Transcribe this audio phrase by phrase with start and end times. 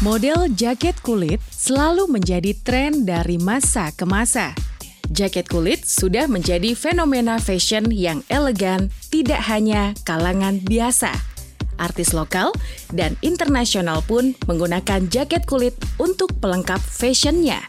[0.00, 4.56] Model jaket kulit selalu menjadi tren dari masa ke masa.
[5.12, 11.12] Jaket kulit sudah menjadi fenomena fashion yang elegan tidak hanya kalangan biasa.
[11.76, 12.48] Artis lokal
[12.96, 17.60] dan internasional pun menggunakan jaket kulit untuk pelengkap fashionnya.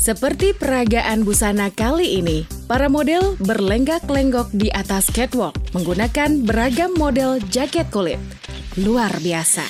[0.00, 7.84] Seperti peragaan busana kali ini, para model berlenggak-lenggok di atas catwalk menggunakan beragam model jaket
[7.92, 8.16] kulit.
[8.76, 9.64] Luar biasa.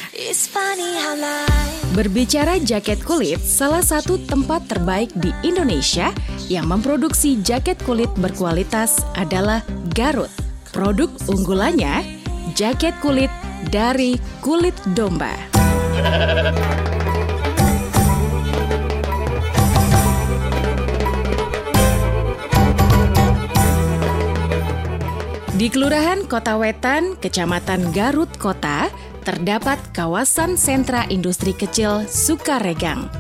[1.95, 6.11] Berbicara jaket kulit, salah satu tempat terbaik di Indonesia
[6.51, 9.63] yang memproduksi jaket kulit berkualitas adalah
[9.95, 10.35] Garut.
[10.75, 12.03] Produk unggulannya,
[12.59, 13.31] jaket kulit
[13.71, 15.39] dari kulit domba.
[25.67, 28.87] Di Kelurahan Kota Wetan, Kecamatan Garut Kota,
[29.27, 33.11] terdapat kawasan sentra industri kecil Sukaregang.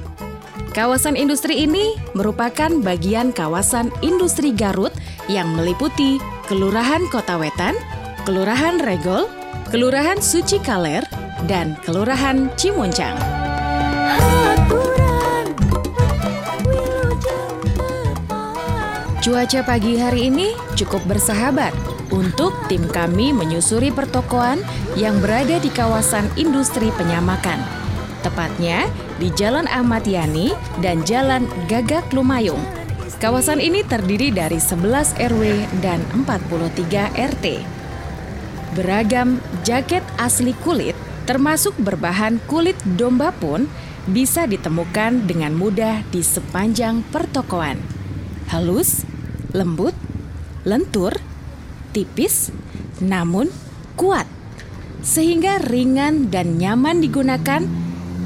[0.71, 4.95] Kawasan industri ini merupakan bagian kawasan industri Garut
[5.27, 7.75] yang meliputi Kelurahan Kota Wetan,
[8.23, 9.27] Kelurahan Regol,
[9.75, 11.03] Kelurahan Suci Kaler,
[11.51, 13.19] dan Kelurahan Cimuncang.
[19.19, 24.63] Cuaca pagi hari ini cukup bersahabat untuk tim kami menyusuri pertokoan
[24.95, 27.59] yang berada di kawasan industri penyamakan.
[28.23, 28.91] Tepatnya
[29.23, 32.61] di Jalan Ahmad Yani dan Jalan Gagak Lumayung.
[33.17, 35.43] Kawasan ini terdiri dari 11 RW
[35.81, 37.47] dan 43 RT.
[38.77, 40.93] Beragam jaket asli kulit
[41.27, 43.67] termasuk berbahan kulit domba pun
[44.07, 47.83] bisa ditemukan dengan mudah di sepanjang pertokoan.
[48.47, 49.03] Halus,
[49.51, 49.93] lembut,
[50.63, 51.19] lentur,
[51.97, 52.53] tipis
[53.01, 53.49] namun
[53.97, 54.29] kuat
[55.01, 57.63] sehingga ringan dan nyaman digunakan.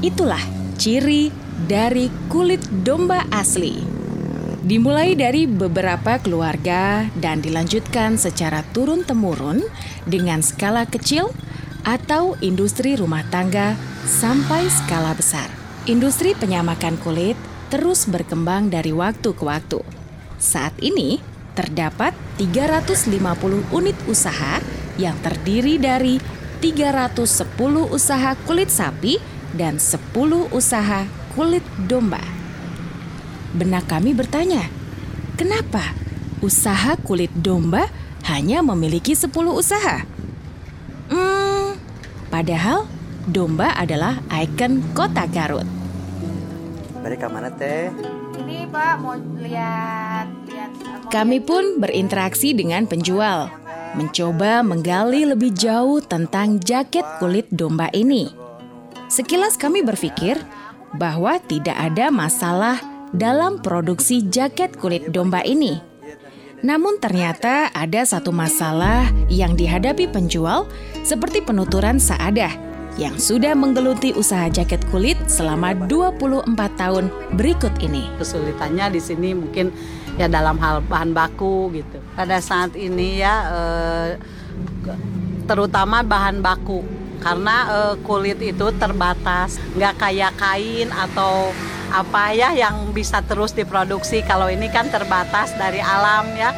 [0.01, 0.41] Itulah
[0.81, 1.29] ciri
[1.69, 3.77] dari kulit domba asli.
[4.65, 9.61] Dimulai dari beberapa keluarga dan dilanjutkan secara turun-temurun
[10.09, 11.29] dengan skala kecil
[11.85, 15.49] atau industri rumah tangga sampai skala besar.
[15.89, 17.37] Industri penyamakan kulit
[17.73, 19.81] terus berkembang dari waktu ke waktu.
[20.37, 21.21] Saat ini,
[21.53, 23.11] terdapat 350
[23.75, 24.63] unit usaha
[24.95, 26.17] yang terdiri dari
[26.61, 29.17] 310 usaha kulit sapi
[29.57, 29.97] dan 10
[30.53, 31.03] usaha
[31.33, 32.21] kulit domba.
[33.51, 34.69] Benak kami bertanya,
[35.35, 35.91] kenapa
[36.39, 37.89] usaha kulit domba
[38.29, 40.07] hanya memiliki 10 usaha?
[41.11, 41.75] Hmm,
[42.31, 42.87] padahal
[43.27, 45.67] domba adalah ikon kota Garut.
[47.01, 47.89] Dari mana teh?
[48.37, 50.00] Ini Pak mau lihat lihat.
[51.09, 53.49] Kami pun berinteraksi dengan penjual,
[53.97, 58.29] mencoba menggali lebih jauh tentang jaket kulit domba ini.
[59.11, 60.37] Sekilas kami berpikir
[60.95, 62.79] bahwa tidak ada masalah
[63.11, 65.79] dalam produksi jaket kulit domba ini.
[66.61, 70.69] Namun ternyata ada satu masalah yang dihadapi penjual
[71.01, 72.53] seperti penuturan saadah
[72.99, 78.05] yang sudah menggeluti usaha jaket kulit selama 24 tahun berikut ini.
[78.19, 79.71] Kesulitannya di sini mungkin
[80.19, 81.99] ya dalam hal bahan baku gitu.
[82.15, 84.09] Pada saat ini ya eh,
[85.45, 86.83] terutama bahan baku
[87.21, 91.53] karena eh, kulit itu terbatas, nggak kayak kain atau
[91.91, 94.23] apa ya yang bisa terus diproduksi.
[94.23, 96.51] Kalau ini kan terbatas dari alam ya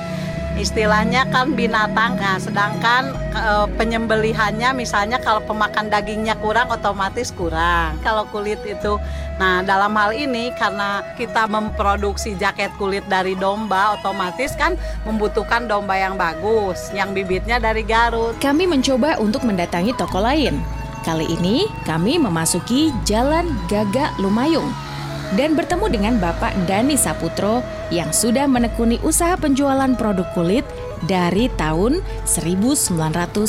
[0.58, 2.18] istilahnya kan binatang.
[2.18, 3.44] Nah sedangkan e,
[3.78, 7.98] penyembelihannya misalnya kalau pemakan dagingnya kurang otomatis kurang.
[8.06, 8.98] Kalau kulit itu
[9.42, 14.78] nah dalam hal ini karena kita memproduksi jaket kulit dari domba otomatis kan
[15.10, 18.38] membutuhkan domba yang bagus yang bibitnya dari Garut.
[18.38, 20.62] Kami mencoba untuk mendatangi toko lain.
[21.04, 24.93] Kali ini kami memasuki Jalan Gagak Lumayung
[25.34, 30.66] dan bertemu dengan Bapak Dani Saputro yang sudah menekuni usaha penjualan produk kulit
[31.04, 33.44] dari tahun 1997.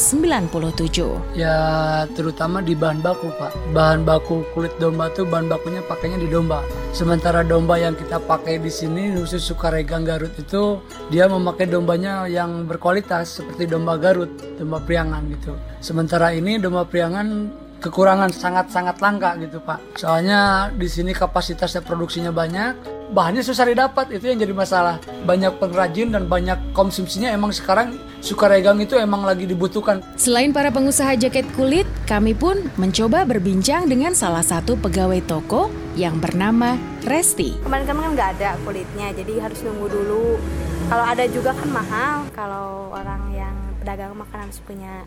[1.39, 1.59] Ya
[2.19, 3.53] terutama di bahan baku Pak.
[3.71, 6.67] Bahan baku kulit domba tuh bahan bakunya pakainya di domba.
[6.91, 10.79] Sementara domba yang kita pakai di sini khusus Sukaregang Garut itu
[11.11, 15.55] dia memakai dombanya yang berkualitas seperti domba Garut, domba Priangan gitu.
[15.79, 20.01] Sementara ini domba Priangan kekurangan sangat-sangat langka gitu Pak.
[20.01, 22.81] Soalnya di sini kapasitasnya produksinya banyak,
[23.13, 24.97] bahannya susah didapat itu yang jadi masalah.
[25.29, 30.01] Banyak pengrajin dan banyak konsumsinya emang sekarang Sukaregang itu emang lagi dibutuhkan.
[30.17, 36.17] Selain para pengusaha jaket kulit, kami pun mencoba berbincang dengan salah satu pegawai toko yang
[36.25, 37.61] bernama Resti.
[37.61, 40.41] Kemarin-kemarin kan nggak ada kulitnya, jadi harus nunggu dulu.
[40.89, 42.17] Kalau ada juga kan mahal.
[42.33, 43.53] Kalau orang yang
[43.85, 45.05] pedagang makanan harus punya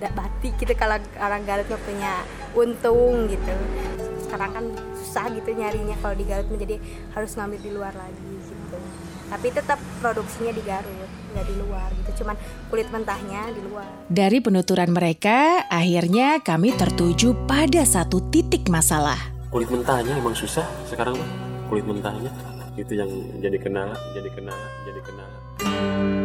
[0.00, 2.22] batik gitu kalau orang Garut punya
[2.54, 3.54] untung gitu.
[4.30, 4.64] Karena kan
[4.98, 6.78] susah gitu nyarinya kalau di Garut menjadi
[7.14, 8.78] harus ngambil di luar lagi gitu.
[9.30, 12.38] Tapi tetap produksinya di Garut nggak di luar gitu cuman
[12.70, 13.90] kulit mentahnya di luar.
[14.06, 19.18] Dari penuturan mereka, akhirnya kami tertuju pada satu titik masalah.
[19.54, 21.30] kulit mentahnya emang susah sekarang mah
[21.70, 22.30] kulit mentahnya.
[22.74, 26.23] Itu yang jadi kendala jadi kendala jadi kendala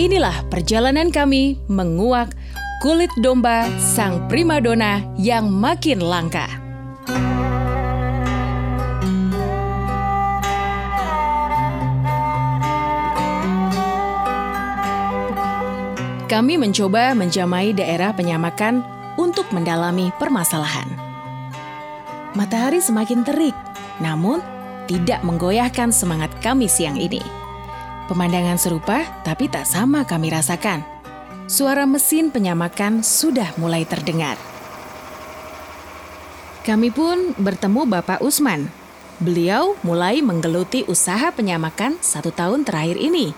[0.00, 2.32] Inilah perjalanan kami menguak
[2.80, 6.48] kulit domba sang primadona yang makin langka.
[16.32, 18.80] Kami mencoba menjamai daerah penyamakan
[19.20, 20.88] untuk mendalami permasalahan.
[22.32, 23.56] Matahari semakin terik,
[24.00, 24.40] namun
[24.88, 27.39] tidak menggoyahkan semangat kami siang ini.
[28.10, 30.82] Pemandangan serupa tapi tak sama kami rasakan.
[31.46, 34.34] Suara mesin penyamakan sudah mulai terdengar.
[36.66, 38.66] Kami pun bertemu Bapak Usman.
[39.22, 43.30] Beliau mulai menggeluti usaha penyamakan satu tahun terakhir ini.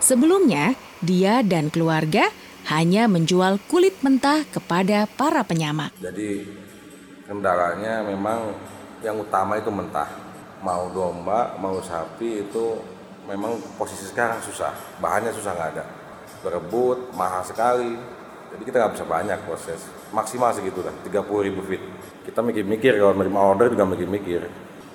[0.00, 0.72] Sebelumnya,
[1.04, 2.32] dia dan keluarga
[2.72, 5.92] hanya menjual kulit mentah kepada para penyamak.
[6.00, 6.48] Jadi
[7.28, 8.56] kendalanya memang
[9.04, 10.08] yang utama itu mentah.
[10.64, 12.96] Mau domba, mau sapi itu
[13.28, 14.72] memang posisi sekarang susah.
[14.98, 15.84] Bahannya susah nggak ada.
[16.40, 17.94] Berebut, mahal sekali.
[18.48, 19.84] Jadi kita nggak bisa banyak proses.
[20.10, 21.84] Maksimal segitu lah, 30 ribu feet.
[22.24, 24.48] Kita mikir-mikir kalau menerima order juga mikir-mikir.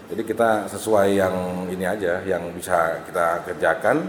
[0.09, 1.35] Jadi kita sesuai yang
[1.69, 4.01] ini aja, yang bisa kita kerjakan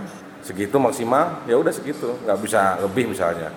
[0.45, 3.49] segitu maksimal ya udah segitu nggak bisa lebih misalnya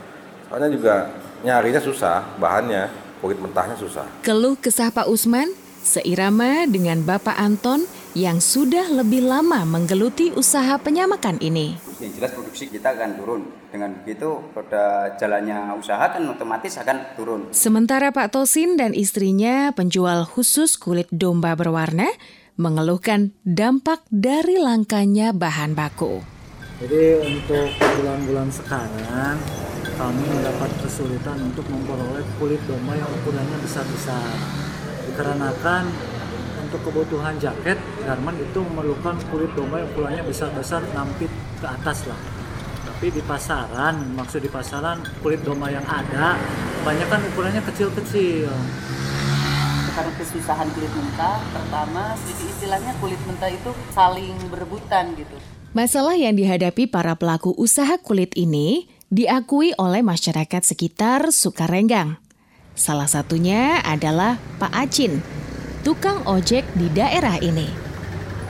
[0.48, 0.96] soalnya juga
[1.44, 2.88] nyarinya susah bahannya
[3.20, 5.52] kulit mentahnya susah Keluh kesah Pak Usman
[5.84, 7.84] seirama dengan Bapak Anton
[8.18, 11.78] yang sudah lebih lama menggeluti usaha penyamakan ini.
[12.02, 13.42] yang jelas produksi kita akan turun.
[13.70, 17.42] Dengan begitu, pada jalannya usaha kan otomatis akan turun.
[17.54, 22.10] Sementara Pak Tosin dan istrinya penjual khusus kulit domba berwarna
[22.58, 26.26] mengeluhkan dampak dari langkanya bahan baku.
[26.82, 29.38] Jadi untuk bulan-bulan sekarang
[29.94, 34.26] kami mendapat kesulitan untuk memperoleh kulit domba yang ukurannya besar-besar.
[35.06, 36.17] Dikarenakan
[36.68, 41.32] untuk kebutuhan jaket, garment itu memerlukan kulit domba yang ukurannya besar-besar 6 feet
[41.64, 42.20] ke atas lah.
[42.84, 46.36] Tapi di pasaran, maksud di pasaran kulit domba yang ada,
[46.84, 48.52] kebanyakan ukurannya kecil-kecil.
[49.96, 55.40] Karena kesusahan kulit mentah, pertama jadi istilahnya kulit mentah itu saling berebutan gitu.
[55.72, 62.20] Masalah yang dihadapi para pelaku usaha kulit ini diakui oleh masyarakat sekitar Sukarenggang.
[62.78, 65.26] Salah satunya adalah Pak Acin,
[65.88, 67.64] tukang ojek di daerah ini.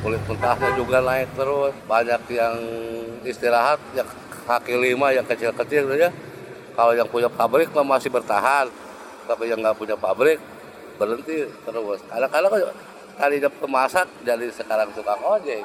[0.01, 1.69] kulit mentahnya juga naik terus.
[1.85, 2.57] Banyak yang
[3.21, 4.09] istirahat yang
[4.49, 6.09] kaki lima yang kecil-kecil gitu ya.
[6.73, 8.73] Kalau yang punya pabrik masih bertahan.
[9.29, 10.41] Tapi yang nggak punya pabrik
[10.97, 12.01] berhenti terus.
[12.09, 12.61] Kadang-kadang kan
[13.21, 15.61] tadinya pemasak jadi sekarang tukang ojek.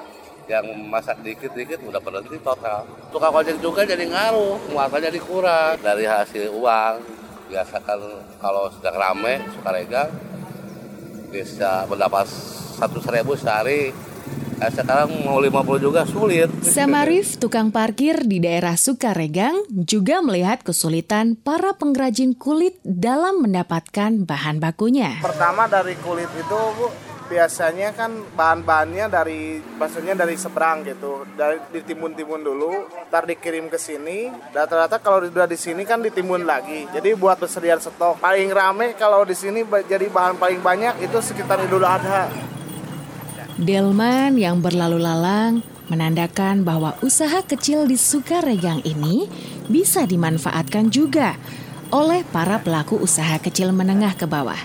[0.52, 2.84] Yang masak dikit-dikit udah berhenti total.
[3.08, 5.80] Tukang ojek juga jadi ngaruh muatannya dikurang.
[5.80, 7.00] Dari hasil uang
[7.48, 8.00] biasa kan
[8.44, 10.12] kalau sedang rame sukarega
[11.32, 12.28] bisa mendapat
[12.76, 13.96] satu seribu sehari
[14.70, 16.46] sekarang mau 50 juga sulit.
[16.62, 24.62] Samarif, tukang parkir di daerah Sukaregang, juga melihat kesulitan para pengrajin kulit dalam mendapatkan bahan
[24.62, 25.18] bakunya.
[25.24, 26.92] Pertama dari kulit itu Bu,
[27.32, 31.24] biasanya kan bahan-bahannya dari maksudnya dari seberang gitu.
[31.32, 34.28] Dari ditimbun-timbun dulu ntar dikirim ke sini.
[34.52, 36.84] Rata-rata kalau sudah di sini kan ditimbun lagi.
[36.92, 38.20] Jadi buat persediaan stok.
[38.20, 42.51] Paling rame kalau di sini jadi bahan paling banyak itu sekitar Idul Adha
[43.60, 45.60] Delman yang berlalu lalang
[45.92, 49.28] menandakan bahwa usaha kecil di Sukaregang ini
[49.68, 51.36] bisa dimanfaatkan juga
[51.92, 54.56] oleh para pelaku usaha kecil menengah ke bawah.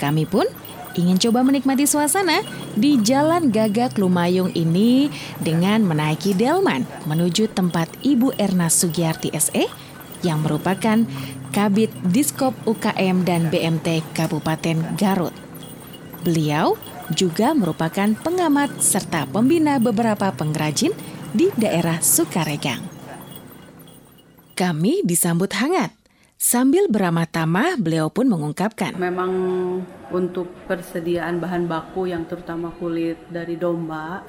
[0.00, 0.48] Kami pun
[0.96, 2.40] ingin coba menikmati suasana
[2.72, 5.12] di Jalan Gagak Lumayung ini
[5.44, 9.68] dengan menaiki Delman menuju tempat Ibu Erna Sugiyarti SE
[10.24, 11.04] yang merupakan
[11.52, 15.36] Kabit Diskop UKM dan BMT Kabupaten Garut.
[16.24, 16.80] Beliau
[17.12, 20.96] juga merupakan pengamat serta pembina beberapa pengrajin
[21.36, 22.80] di daerah Sukaregang.
[24.54, 25.90] Kami disambut hangat.
[26.38, 28.94] Sambil beramah tamah, beliau pun mengungkapkan.
[28.94, 29.32] Memang
[30.12, 34.22] untuk persediaan bahan baku yang terutama kulit dari domba,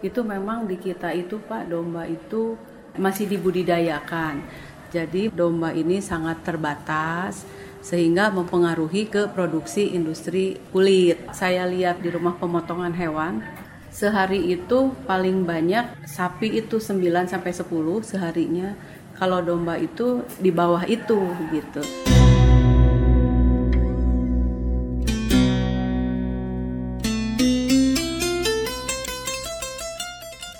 [0.00, 2.56] itu memang di kita itu Pak, domba itu
[2.96, 4.42] masih dibudidayakan.
[4.90, 7.46] Jadi domba ini sangat terbatas
[7.80, 11.20] sehingga mempengaruhi ke produksi industri kulit.
[11.32, 13.44] Saya lihat di rumah pemotongan hewan
[13.90, 17.66] sehari itu paling banyak sapi itu 9 sampai 10
[18.06, 18.78] seharinya.
[19.18, 21.18] Kalau domba itu di bawah itu
[21.52, 21.82] gitu.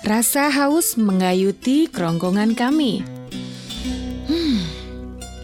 [0.01, 3.20] Rasa haus mengayuti kerongkongan kami.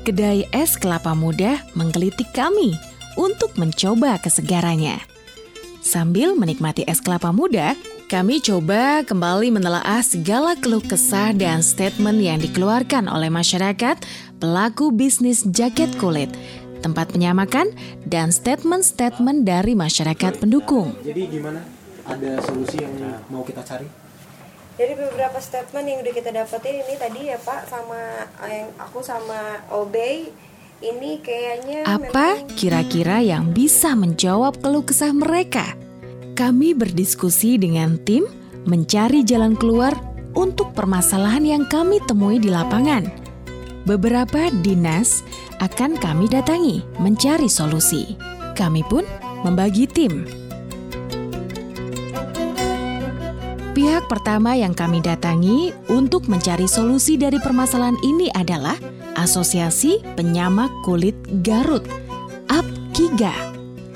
[0.07, 2.71] Kedai es kelapa muda menggelitik kami
[3.19, 5.03] untuk mencoba kesegarannya.
[5.83, 7.75] Sambil menikmati es kelapa muda,
[8.07, 13.99] kami coba kembali menelaah segala keluh kesah dan statement yang dikeluarkan oleh masyarakat
[14.39, 16.31] pelaku bisnis jaket kulit,
[16.79, 17.75] tempat penyamakan,
[18.07, 20.95] dan statement-statement dari masyarakat pendukung.
[21.03, 21.59] Jadi gimana?
[22.07, 22.95] Ada solusi yang
[23.27, 24.06] mau kita cari?
[24.77, 27.97] Dari beberapa statement yang udah kita dapetin ini tadi ya Pak sama
[28.45, 30.29] yang aku sama Obey
[30.85, 35.73] ini kayaknya Apa kira-kira yang bisa menjawab keluh kesah mereka?
[36.37, 38.29] Kami berdiskusi dengan tim
[38.69, 39.97] mencari jalan keluar
[40.37, 43.09] untuk permasalahan yang kami temui di lapangan.
[43.89, 45.25] Beberapa dinas
[45.57, 48.13] akan kami datangi mencari solusi.
[48.53, 49.01] Kami pun
[49.41, 50.46] membagi tim.
[53.77, 58.73] Pihak pertama yang kami datangi untuk mencari solusi dari permasalahan ini adalah
[59.13, 61.13] Asosiasi Penyamak Kulit
[61.45, 61.85] Garut,
[62.49, 63.37] APKIGA.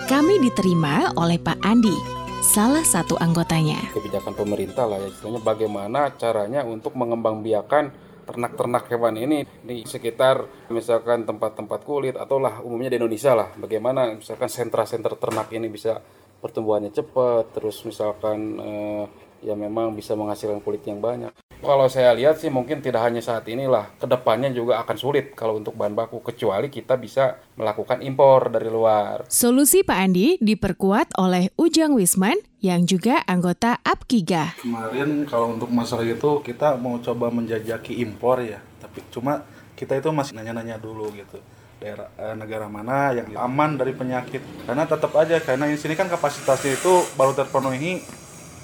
[0.06, 1.98] Kami diterima oleh Pak Andi,
[2.46, 3.82] salah satu anggotanya.
[3.98, 7.90] Kebijakan pemerintah lah ya, istilahnya bagaimana caranya untuk mengembangbiakan
[8.30, 14.14] ternak-ternak hewan ini di sekitar misalkan tempat-tempat kulit atau lah umumnya di Indonesia lah bagaimana
[14.14, 15.98] misalkan sentra-sentra ternak ini bisa
[16.38, 19.06] pertumbuhannya cepat terus misalkan eh,
[19.42, 21.34] ya memang bisa menghasilkan kulit yang banyak.
[21.62, 25.62] Kalau saya lihat sih mungkin tidak hanya saat inilah, ke depannya juga akan sulit kalau
[25.62, 29.30] untuk bahan baku kecuali kita bisa melakukan impor dari luar.
[29.30, 34.66] Solusi Pak Andi diperkuat oleh Ujang Wisman yang juga anggota APKIGA.
[34.66, 39.46] Kemarin kalau untuk masalah itu kita mau coba menjajaki impor ya, tapi cuma
[39.78, 41.38] kita itu masih nanya-nanya dulu gitu
[41.82, 46.06] daerah eh, negara mana yang aman dari penyakit karena tetap aja karena di sini kan
[46.06, 48.06] kapasitasnya itu baru terpenuhi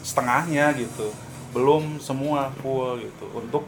[0.01, 1.09] setengahnya gitu
[1.55, 3.63] belum semua full gitu untuk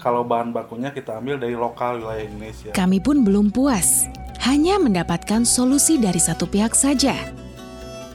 [0.00, 2.70] kalau bahan bakunya kita ambil dari lokal wilayah Indonesia.
[2.72, 4.08] Kami pun belum puas,
[4.40, 7.12] hanya mendapatkan solusi dari satu pihak saja.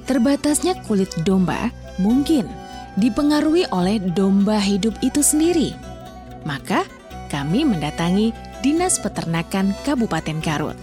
[0.09, 1.69] Terbatasnya kulit domba
[2.01, 2.49] mungkin
[2.97, 5.77] dipengaruhi oleh domba hidup itu sendiri.
[6.45, 6.85] Maka
[7.29, 8.33] kami mendatangi
[8.65, 10.77] Dinas Peternakan Kabupaten Garut.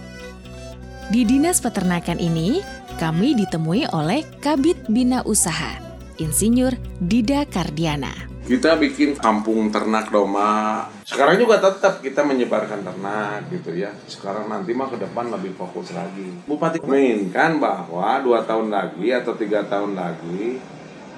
[1.11, 2.63] Di Dinas Peternakan ini,
[2.95, 5.82] kami ditemui oleh Kabit Bina Usaha,
[6.21, 8.11] Insinyur Dida Kardiana.
[8.43, 10.91] Kita bikin kampung ternak domba.
[11.07, 13.95] Sekarang juga tetap kita menyebarkan ternak gitu ya.
[14.03, 16.27] Sekarang nanti mah ke depan lebih fokus lagi.
[16.43, 20.59] Bupati menginginkan bahwa dua tahun lagi atau tiga tahun lagi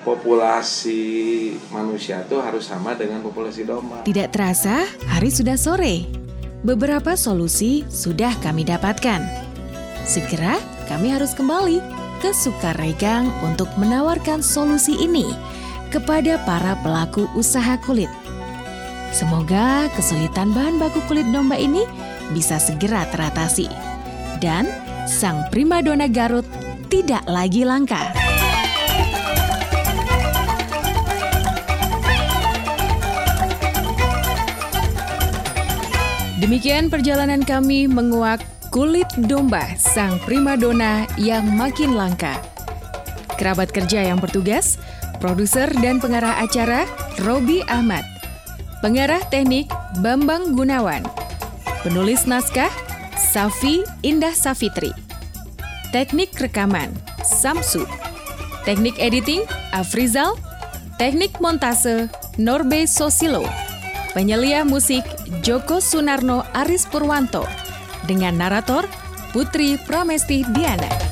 [0.06, 1.02] populasi
[1.74, 4.06] manusia itu harus sama dengan populasi domba.
[4.06, 6.06] Tidak terasa, hari sudah sore.
[6.62, 9.26] Beberapa solusi sudah kami dapatkan.
[10.06, 15.30] Segera kami harus kembali ke Sukaregang untuk menawarkan solusi ini
[15.94, 18.10] kepada para pelaku usaha kulit.
[19.14, 21.86] Semoga kesulitan bahan baku kulit domba ini
[22.34, 23.70] bisa segera teratasi
[24.42, 24.66] dan
[25.06, 26.50] sang primadona Garut
[26.90, 28.02] tidak lagi langka.
[36.42, 42.36] Demikian perjalanan kami menguak kulit domba sang primadona yang makin langka.
[43.40, 44.76] Kerabat kerja yang bertugas,
[45.24, 46.84] produser dan pengarah acara
[47.24, 48.04] Robi Ahmad,
[48.84, 49.72] pengarah teknik
[50.04, 51.08] Bambang Gunawan,
[51.88, 52.68] penulis naskah
[53.16, 54.92] Safi Indah Safitri,
[55.96, 56.92] teknik rekaman
[57.24, 57.88] Samsu,
[58.68, 60.36] teknik editing Afrizal,
[61.00, 63.48] teknik montase Norbe Sosilo,
[64.12, 65.08] penyelia musik
[65.48, 67.48] Joko Sunarno Aris Purwanto,
[68.08, 68.86] dengan narator
[69.36, 71.05] Putri Pramesti Diana.